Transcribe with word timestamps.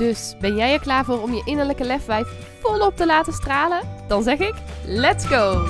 Dus 0.00 0.36
ben 0.38 0.56
jij 0.56 0.72
er 0.72 0.80
klaar 0.80 1.04
voor 1.04 1.22
om 1.22 1.32
je 1.32 1.42
innerlijke 1.44 1.84
lefwijf 1.84 2.28
volop 2.60 2.96
te 2.96 3.06
laten 3.06 3.32
stralen? 3.32 4.08
Dan 4.08 4.22
zeg 4.22 4.38
ik: 4.38 4.54
let's 4.84 5.26
go! 5.26 5.66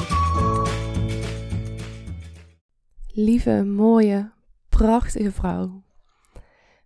Lieve, 3.06 3.64
mooie, 3.64 4.32
prachtige 4.68 5.32
vrouw. 5.32 5.82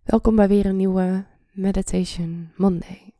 Welkom 0.03 0.35
bij 0.35 0.47
weer 0.47 0.65
een 0.65 0.75
nieuwe 0.75 1.25
Meditation 1.51 2.51
Monday. 2.55 3.13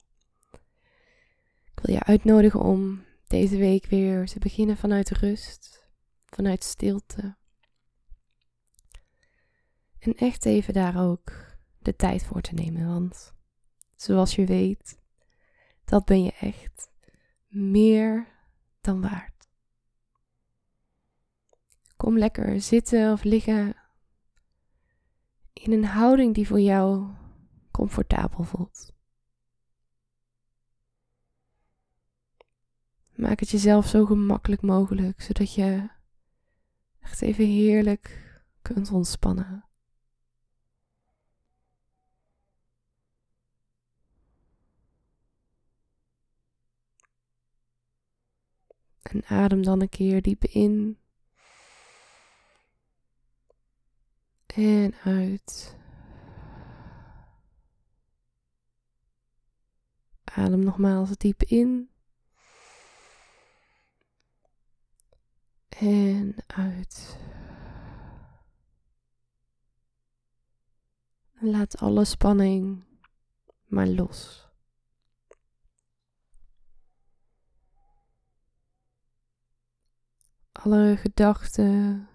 Ik 1.64 1.80
wil 1.82 1.96
je 1.96 2.04
uitnodigen 2.04 2.60
om 2.60 3.04
deze 3.28 3.58
week 3.58 3.86
weer 3.86 4.26
te 4.26 4.40
beginnen 4.40 4.78
vanuit 4.78 5.10
rust, 5.10 5.90
vanuit 6.26 6.64
stilte. 6.64 7.36
En 10.00 10.14
echt 10.16 10.46
even 10.46 10.74
daar 10.74 11.10
ook 11.10 11.32
de 11.80 11.96
tijd 11.96 12.24
voor 12.24 12.42
te 12.42 12.54
nemen, 12.54 12.88
want 12.88 13.35
zoals 13.96 14.36
je 14.36 14.46
weet, 14.46 15.00
dat 15.86 16.06
ben 16.06 16.24
je 16.24 16.32
echt 16.40 16.90
meer 17.48 18.28
dan 18.82 19.02
waard. 19.02 19.50
Kom 21.98 22.18
lekker 22.18 22.62
zitten 22.62 23.12
of 23.12 23.24
liggen 23.24 23.76
in 25.54 25.72
een 25.72 25.86
houding 25.86 26.34
die 26.34 26.48
voor 26.48 26.60
jou 26.60 27.14
comfortabel 27.72 28.44
voelt. 28.44 28.94
Maak 33.16 33.40
het 33.40 33.50
jezelf 33.50 33.88
zo 33.88 34.06
gemakkelijk 34.06 34.62
mogelijk, 34.62 35.22
zodat 35.22 35.54
je 35.54 35.90
echt 37.00 37.22
even 37.22 37.46
heerlijk 37.46 38.34
kunt 38.62 38.92
ontspannen. 38.92 39.65
En 49.12 49.26
adem 49.26 49.64
dan 49.64 49.82
een 49.82 49.90
keer 49.90 50.22
diep 50.22 50.44
in. 50.44 51.00
En 54.46 54.94
uit. 55.04 55.78
Adem 60.24 60.60
nogmaals 60.60 61.18
diep 61.18 61.44
in. 61.44 61.90
En 65.70 66.36
uit. 66.48 67.18
Laat 71.40 71.78
alle 71.78 72.06
spanning 72.06 72.84
maar 73.66 73.88
los. 73.88 74.45
Alle 80.66 80.98
gedachten, 80.98 82.08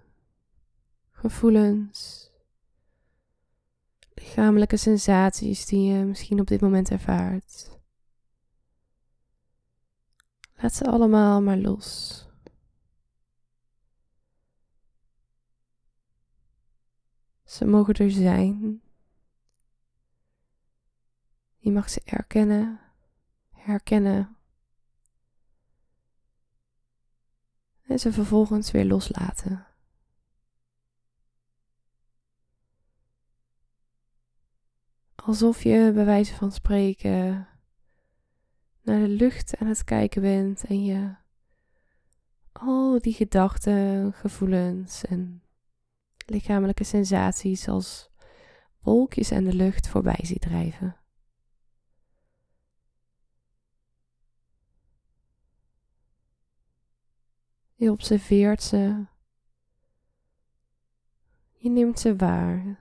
gevoelens, 1.11 2.31
lichamelijke 4.15 4.77
sensaties 4.77 5.67
die 5.67 5.93
je 5.93 6.05
misschien 6.05 6.41
op 6.41 6.47
dit 6.47 6.61
moment 6.61 6.91
ervaart. 6.91 7.79
Laat 10.55 10.75
ze 10.75 10.85
allemaal 10.85 11.43
maar 11.43 11.57
los. 11.57 12.29
Ze 17.45 17.65
mogen 17.65 17.95
er 17.95 18.11
zijn. 18.11 18.83
Je 21.57 21.71
mag 21.71 21.91
ze 21.91 22.01
erkennen, 22.05 22.81
herkennen 23.51 24.37
en 27.91 27.99
ze 27.99 28.13
vervolgens 28.13 28.71
weer 28.71 28.85
loslaten. 28.85 29.67
Alsof 35.15 35.63
je 35.63 35.91
bij 35.95 36.05
wijze 36.05 36.35
van 36.35 36.53
spreken 36.53 37.49
naar 38.83 39.01
de 39.01 39.09
lucht 39.09 39.57
aan 39.57 39.67
het 39.67 39.85
kijken 39.85 40.23
bent 40.23 40.65
en 40.65 40.85
je 40.85 41.15
al 42.53 42.99
die 43.01 43.13
gedachten, 43.13 44.13
gevoelens 44.13 45.05
en 45.05 45.43
lichamelijke 46.27 46.85
sensaties 46.85 47.69
als 47.69 48.11
wolkjes 48.81 49.33
aan 49.33 49.45
de 49.45 49.55
lucht 49.55 49.89
voorbij 49.89 50.21
ziet 50.23 50.41
drijven. 50.41 51.00
Je 57.81 57.91
observeert 57.91 58.63
ze. 58.63 59.07
Je 61.53 61.71
neemt 61.71 62.01
ze 62.01 62.17
waar. 62.17 62.81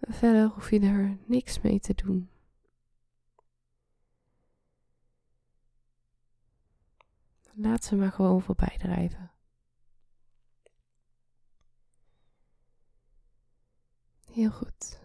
Verder 0.00 0.48
hoef 0.48 0.70
je 0.70 0.80
er 0.80 1.18
niks 1.26 1.60
mee 1.60 1.80
te 1.80 1.94
doen. 1.94 2.30
Laat 7.52 7.84
ze 7.84 7.96
maar 7.96 8.12
gewoon 8.12 8.42
voorbij 8.42 8.76
drijven. 8.78 9.32
Heel 14.30 14.50
goed. 14.50 15.03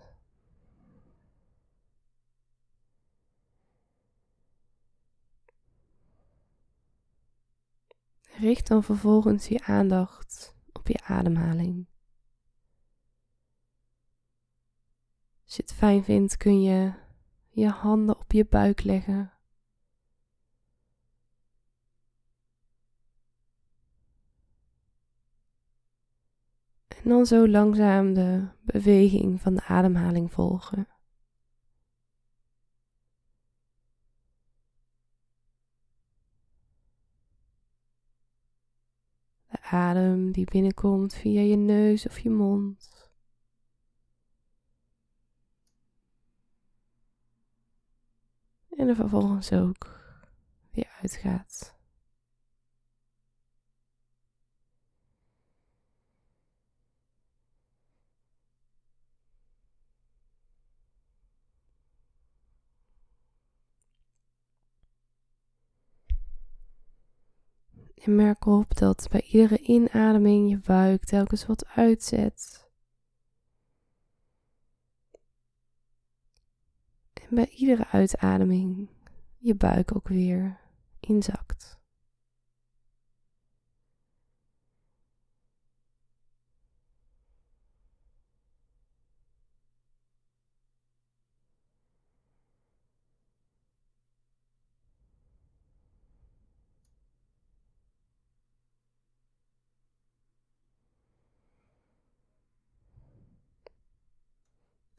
Richt 8.40 8.68
dan 8.68 8.84
vervolgens 8.84 9.48
je 9.48 9.64
aandacht 9.64 10.56
op 10.72 10.88
je 10.88 11.04
ademhaling. 11.04 11.88
Als 15.44 15.56
je 15.56 15.62
het 15.62 15.74
fijn 15.74 16.04
vindt, 16.04 16.38
kun 16.38 16.62
je 16.62 16.94
je 17.50 17.68
handen 17.68 18.20
op 18.20 18.32
je 18.32 18.46
buik 18.46 18.84
leggen. 18.84 19.34
En 26.88 27.10
dan 27.10 27.26
zo 27.26 27.48
langzaam 27.48 28.14
de 28.14 28.48
beweging 28.62 29.42
van 29.42 29.56
de 29.56 29.64
ademhaling 29.64 30.32
volgen. 30.32 30.99
Adem 39.72 40.32
die 40.32 40.46
binnenkomt 40.46 41.14
via 41.14 41.42
je 41.42 41.56
neus 41.56 42.08
of 42.08 42.20
je 42.20 42.30
mond. 42.30 43.10
En 48.70 48.88
er 48.88 48.96
vervolgens 48.96 49.54
ook 49.54 50.00
weer 50.72 50.98
uitgaat. 51.02 51.79
En 68.00 68.16
merk 68.16 68.46
op 68.46 68.78
dat 68.78 69.08
bij 69.12 69.22
iedere 69.22 69.58
inademing 69.58 70.50
je 70.50 70.58
buik 70.58 71.04
telkens 71.06 71.46
wat 71.46 71.66
uitzet. 71.66 72.68
En 77.14 77.36
bij 77.36 77.50
iedere 77.50 77.88
uitademing 77.88 78.90
je 79.38 79.56
buik 79.56 79.96
ook 79.96 80.08
weer 80.08 80.60
inzakt. 81.00 81.79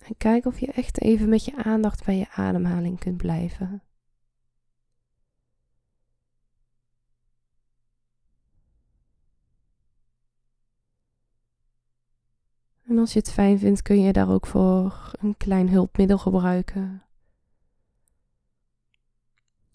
En 0.07 0.17
kijk 0.17 0.45
of 0.45 0.59
je 0.59 0.73
echt 0.73 1.01
even 1.01 1.29
met 1.29 1.45
je 1.45 1.65
aandacht 1.65 2.05
bij 2.05 2.17
je 2.17 2.31
ademhaling 2.31 2.99
kunt 2.99 3.17
blijven. 3.17 3.83
En 12.91 12.99
als 12.99 13.13
je 13.13 13.19
het 13.19 13.33
fijn 13.33 13.59
vindt, 13.59 13.83
kun 13.83 14.01
je 14.01 14.13
daar 14.13 14.31
ook 14.31 14.47
voor 14.47 15.11
een 15.19 15.37
klein 15.37 15.69
hulpmiddel 15.69 16.19
gebruiken. 16.19 17.03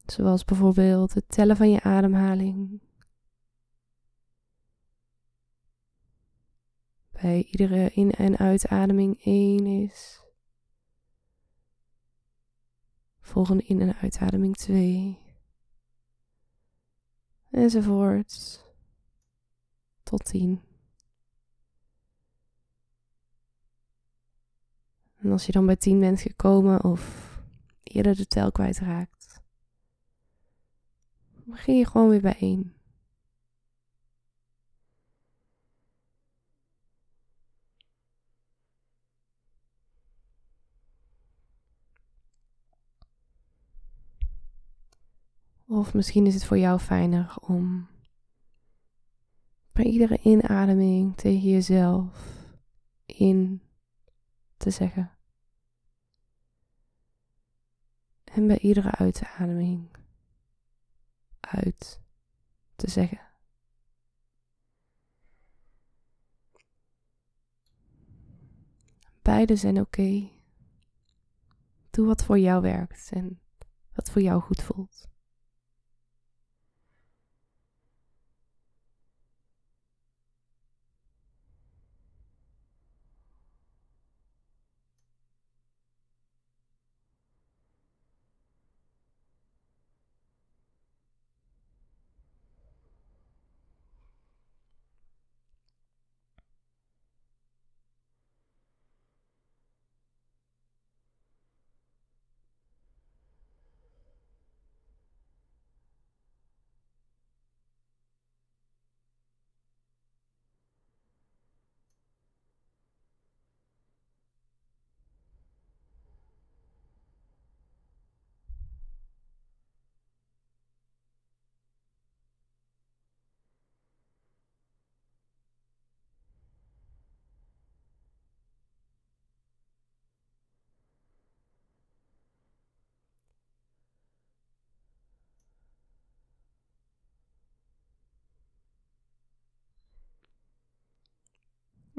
Zoals 0.06 0.45
bijvoorbeeld 0.45 1.13
het 1.13 1.30
tellen 1.30 1.56
van 1.56 1.72
je 1.72 1.81
ademhaling. 1.81 2.81
Iedere 7.33 7.92
in- 7.94 8.12
en 8.12 8.38
uitademing 8.38 9.25
1 9.25 9.66
is. 9.66 10.24
Volgende 13.22 13.63
in- 13.63 13.81
en 13.81 13.95
uitademing 13.95 14.56
2. 14.56 15.19
Enzovoort. 17.51 18.63
Tot 20.04 20.25
10. 20.25 20.62
En 25.16 25.31
als 25.31 25.45
je 25.45 25.51
dan 25.51 25.66
bij 25.66 25.75
10 25.75 26.00
bent 26.00 26.22
gekomen 26.22 26.83
of 26.83 27.33
eerder 27.83 28.16
de 28.16 28.27
tel 28.27 28.51
kwijtraakt, 28.51 29.42
begin 31.45 31.77
je 31.77 31.86
gewoon 31.86 32.10
weer 32.10 32.22
bij 32.22 32.36
1. 32.39 32.75
Of 45.75 45.94
misschien 45.94 46.25
is 46.25 46.33
het 46.33 46.45
voor 46.45 46.57
jou 46.57 46.80
fijner 46.80 47.36
om 47.39 47.88
bij 49.72 49.86
iedere 49.86 50.19
inademing 50.22 51.16
tegen 51.18 51.50
jezelf 51.50 52.45
in 53.06 53.62
te 54.57 54.69
zeggen. 54.69 55.12
En 58.24 58.48
bij 58.48 58.60
iedere 58.60 58.92
uitademing 58.92 59.95
uit 61.39 62.01
te 62.75 62.89
zeggen. 62.89 63.22
Beide 69.22 69.56
zijn 69.56 69.80
oké. 69.80 70.30
Doe 71.89 72.06
wat 72.06 72.24
voor 72.24 72.39
jou 72.39 72.62
werkt 72.62 73.12
en 73.13 73.42
wat 73.94 74.12
voor 74.12 74.22
jou 74.22 74.42
goed 74.42 74.62
voelt. 74.62 75.13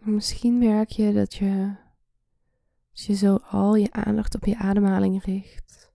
Misschien 0.07 0.59
merk 0.59 0.89
je 0.89 1.13
dat 1.13 1.35
je, 1.35 1.77
als 2.91 3.07
je 3.07 3.15
zo 3.15 3.37
al 3.37 3.75
je 3.75 3.93
aandacht 3.93 4.35
op 4.35 4.45
je 4.45 4.57
ademhaling 4.57 5.25
richt, 5.25 5.93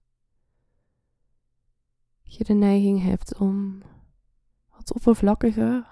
dat 2.22 2.34
je 2.34 2.44
de 2.44 2.52
neiging 2.52 3.02
hebt 3.02 3.38
om 3.38 3.82
wat 4.70 4.92
oppervlakkiger, 4.94 5.86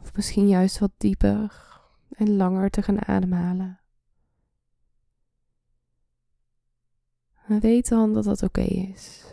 of 0.00 0.14
misschien 0.14 0.48
juist 0.48 0.78
wat 0.78 0.92
dieper 0.96 1.80
en 2.08 2.36
langer 2.36 2.70
te 2.70 2.82
gaan 2.82 3.06
ademhalen. 3.06 3.80
En 7.46 7.60
weet 7.60 7.88
dan 7.88 8.12
dat 8.12 8.24
dat 8.24 8.42
oké 8.42 8.60
is. 8.60 9.27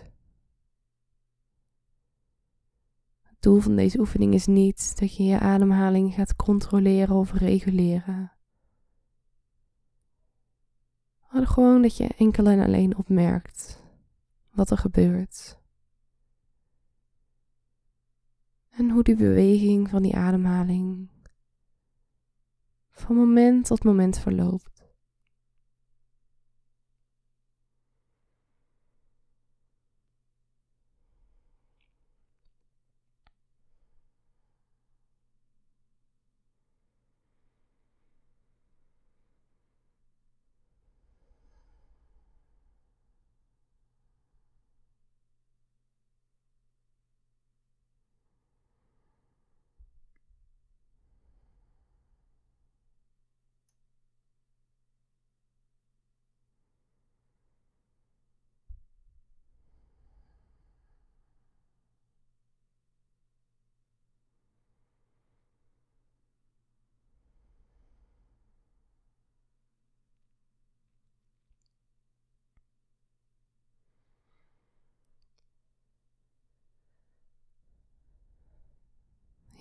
Doel 3.45 3.59
van 3.59 3.75
deze 3.75 3.99
oefening 3.99 4.33
is 4.33 4.45
niet 4.45 4.99
dat 4.99 5.15
je 5.15 5.23
je 5.23 5.39
ademhaling 5.39 6.13
gaat 6.13 6.35
controleren 6.35 7.15
of 7.15 7.31
reguleren. 7.31 8.31
Maar 11.31 11.47
gewoon 11.47 11.81
dat 11.81 11.97
je 11.97 12.07
enkel 12.17 12.45
en 12.45 12.59
alleen 12.59 12.97
opmerkt 12.97 13.83
wat 14.51 14.69
er 14.69 14.77
gebeurt. 14.77 15.59
En 18.69 18.89
hoe 18.89 19.03
die 19.03 19.15
beweging 19.15 19.89
van 19.89 20.01
die 20.01 20.15
ademhaling 20.15 21.09
van 22.89 23.15
moment 23.15 23.65
tot 23.65 23.83
moment 23.83 24.19
verloopt. 24.19 24.74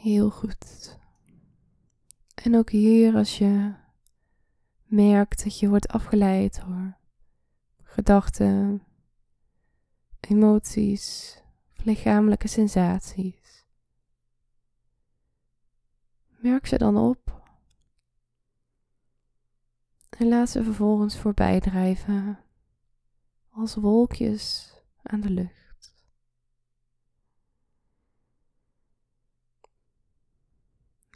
Heel 0.04 0.30
goed. 0.30 0.98
En 2.34 2.56
ook 2.56 2.70
hier 2.70 3.14
als 3.14 3.38
je 3.38 3.74
merkt 4.84 5.44
dat 5.44 5.58
je 5.58 5.68
wordt 5.68 5.88
afgeleid 5.88 6.60
door 6.66 6.96
gedachten, 7.82 8.82
emoties, 10.20 11.36
lichamelijke 11.74 12.48
sensaties. 12.48 13.64
Merk 16.28 16.66
ze 16.66 16.78
dan 16.78 16.96
op 16.96 17.42
en 20.08 20.28
laat 20.28 20.50
ze 20.50 20.64
vervolgens 20.64 21.18
voorbij 21.18 21.60
drijven 21.60 22.38
als 23.50 23.74
wolkjes 23.74 24.74
aan 25.02 25.20
de 25.20 25.30
lucht. 25.30 25.63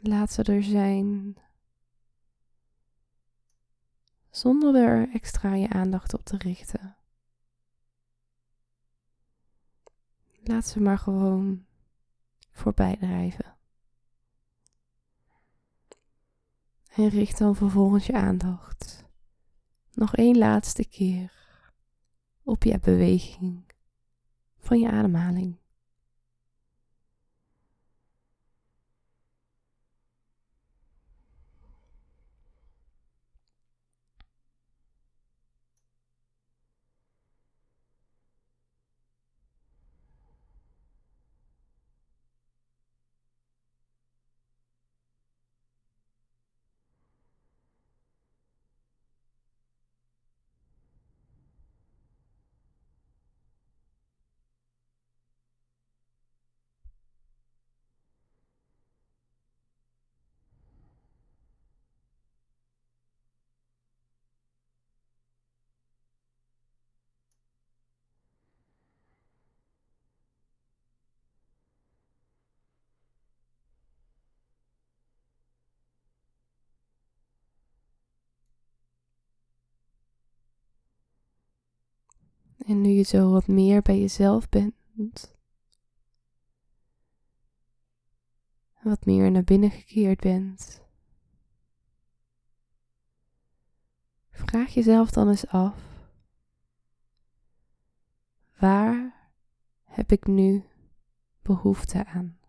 Laat 0.01 0.31
ze 0.31 0.43
er 0.43 0.63
zijn. 0.63 1.37
zonder 4.29 4.75
er 4.75 5.09
extra 5.13 5.53
je 5.53 5.69
aandacht 5.69 6.13
op 6.13 6.23
te 6.23 6.37
richten. 6.37 6.97
Laat 10.43 10.65
ze 10.65 10.81
maar 10.81 10.97
gewoon 10.97 11.65
voorbij 12.51 12.95
drijven. 12.97 13.57
En 16.89 17.07
richt 17.07 17.37
dan 17.37 17.55
vervolgens 17.55 18.05
je 18.05 18.13
aandacht 18.13 19.05
nog 19.93 20.15
één 20.15 20.37
laatste 20.37 20.85
keer 20.85 21.33
op 22.43 22.63
je 22.63 22.79
beweging 22.79 23.71
van 24.57 24.79
je 24.79 24.89
ademhaling. 24.89 25.58
En 82.69 82.81
nu 82.81 82.89
je 82.89 83.03
zo 83.03 83.31
wat 83.31 83.47
meer 83.47 83.81
bij 83.81 83.99
jezelf 83.99 84.49
bent, 84.49 85.37
wat 88.81 89.05
meer 89.05 89.31
naar 89.31 89.43
binnen 89.43 89.71
gekeerd 89.71 90.19
bent, 90.19 90.81
vraag 94.29 94.73
jezelf 94.73 95.11
dan 95.11 95.29
eens 95.29 95.47
af: 95.47 96.07
waar 98.59 99.29
heb 99.83 100.11
ik 100.11 100.27
nu 100.27 100.63
behoefte 101.41 102.05
aan? 102.05 102.39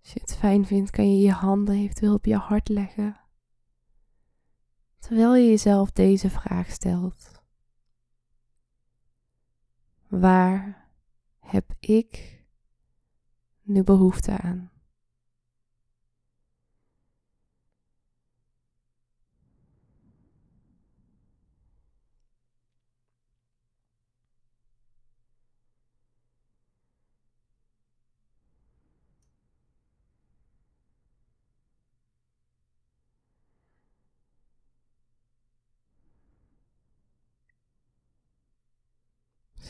Als 0.00 0.12
je 0.12 0.20
het 0.20 0.36
fijn 0.36 0.66
vindt, 0.66 0.90
kan 0.90 1.10
je 1.16 1.26
je 1.26 1.32
handen 1.32 1.74
eventueel 1.74 2.14
op 2.14 2.24
je 2.24 2.36
hart 2.36 2.68
leggen 2.68 3.27
terwijl 4.98 5.34
je 5.34 5.48
jezelf 5.48 5.90
deze 5.90 6.30
vraag 6.30 6.70
stelt. 6.70 7.42
Waar 10.08 10.90
heb 11.38 11.74
ik 11.80 12.42
nu 13.62 13.82
behoefte 13.82 14.36
aan? 14.36 14.70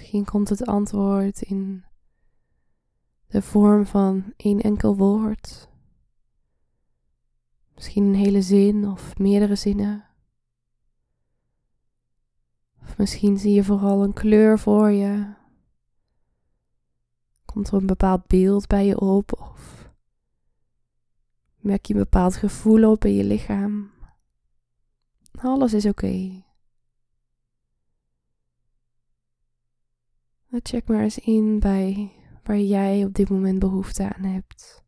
Misschien 0.08 0.32
komt 0.32 0.48
het 0.48 0.66
antwoord 0.66 1.42
in 1.42 1.84
de 3.26 3.42
vorm 3.42 3.86
van 3.86 4.32
één 4.36 4.60
enkel 4.60 4.96
woord. 4.96 5.68
Misschien 7.74 8.04
een 8.04 8.14
hele 8.14 8.42
zin 8.42 8.88
of 8.88 9.18
meerdere 9.18 9.54
zinnen. 9.54 10.04
Of 12.82 12.98
misschien 12.98 13.38
zie 13.38 13.52
je 13.52 13.64
vooral 13.64 14.02
een 14.02 14.12
kleur 14.12 14.58
voor 14.58 14.90
je. 14.90 15.34
Komt 17.44 17.68
er 17.68 17.74
een 17.74 17.86
bepaald 17.86 18.26
beeld 18.26 18.66
bij 18.66 18.86
je 18.86 19.00
op 19.00 19.40
of 19.40 19.90
merk 21.56 21.86
je 21.86 21.94
een 21.94 22.00
bepaald 22.00 22.36
gevoel 22.36 22.90
op 22.90 23.04
in 23.04 23.14
je 23.14 23.24
lichaam. 23.24 23.90
Alles 25.32 25.72
is 25.72 25.86
oké. 25.86 26.46
Check 30.50 30.88
maar 30.88 31.02
eens 31.02 31.18
in 31.18 31.58
bij 31.58 32.12
waar 32.42 32.58
jij 32.58 33.04
op 33.04 33.14
dit 33.14 33.28
moment 33.28 33.58
behoefte 33.58 34.14
aan 34.14 34.22
hebt. 34.22 34.84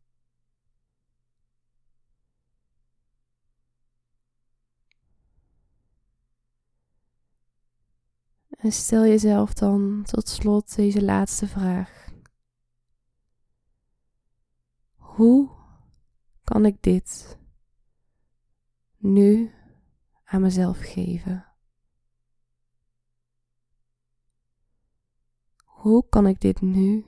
En 8.49 8.71
stel 8.71 9.05
jezelf 9.05 9.53
dan 9.53 10.03
tot 10.03 10.27
slot 10.27 10.75
deze 10.75 11.03
laatste 11.03 11.47
vraag. 11.47 12.09
Hoe 14.95 15.49
kan 16.43 16.65
ik 16.65 16.81
dit 16.81 17.37
nu 18.97 19.51
aan 20.23 20.41
mezelf 20.41 20.77
geven? 20.79 21.50
Hoe 25.81 26.05
kan 26.09 26.27
ik 26.27 26.41
dit 26.41 26.61
nu 26.61 27.05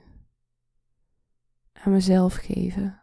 aan 1.72 1.92
mezelf 1.92 2.34
geven? 2.34 3.02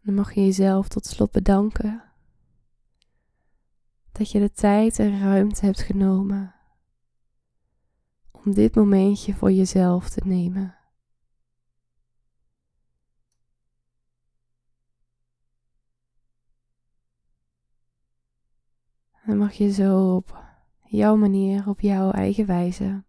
Dan 0.00 0.14
mag 0.14 0.34
je 0.34 0.44
jezelf 0.44 0.88
tot 0.88 1.06
slot 1.06 1.30
bedanken 1.30 2.09
dat 4.20 4.30
je 4.30 4.38
de 4.38 4.50
tijd 4.50 4.98
en 4.98 5.20
ruimte 5.20 5.64
hebt 5.64 5.80
genomen 5.80 6.54
om 8.30 8.54
dit 8.54 8.74
momentje 8.74 9.34
voor 9.34 9.52
jezelf 9.52 10.08
te 10.08 10.20
nemen. 10.24 10.78
Dan 19.26 19.36
mag 19.36 19.52
je 19.52 19.72
zo 19.72 20.14
op 20.16 20.44
jouw 20.84 21.16
manier, 21.16 21.68
op 21.68 21.80
jouw 21.80 22.10
eigen 22.10 22.46
wijze, 22.46 23.04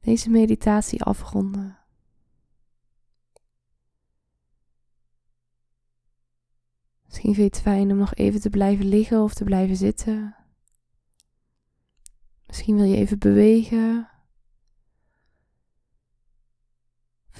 deze 0.00 0.30
meditatie 0.30 1.02
afronden. 1.02 1.83
Misschien 7.14 7.34
vind 7.34 7.52
je 7.52 7.58
het 7.58 7.74
fijn 7.74 7.90
om 7.90 7.96
nog 7.96 8.14
even 8.14 8.40
te 8.40 8.50
blijven 8.50 8.86
liggen 8.86 9.22
of 9.22 9.34
te 9.34 9.44
blijven 9.44 9.76
zitten. 9.76 10.36
Misschien 12.46 12.76
wil 12.76 12.84
je 12.84 12.96
even 12.96 13.18
bewegen. 13.18 14.08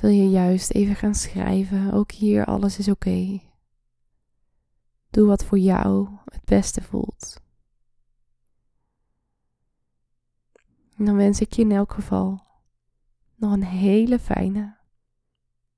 wil 0.00 0.10
je 0.10 0.30
juist 0.30 0.70
even 0.70 0.96
gaan 0.96 1.14
schrijven? 1.14 1.92
Ook 1.92 2.12
hier, 2.12 2.44
alles 2.44 2.78
is 2.78 2.88
oké. 2.88 3.40
Doe 5.10 5.26
wat 5.26 5.44
voor 5.44 5.58
jou 5.58 6.08
het 6.24 6.44
beste 6.44 6.82
voelt. 6.82 7.40
Dan 10.96 11.16
wens 11.16 11.40
ik 11.40 11.52
je 11.52 11.62
in 11.62 11.72
elk 11.72 11.92
geval 11.92 12.46
nog 13.34 13.52
een 13.52 13.64
hele 13.64 14.18
fijne 14.18 14.76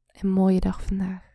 en 0.07 0.29
mooie 0.29 0.61
dag 0.61 0.83
vandaag. 0.83 1.26